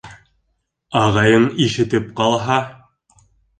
Ағайың 1.01 1.45
ишетеп 1.67 2.09
ҡалһа! 2.23 2.59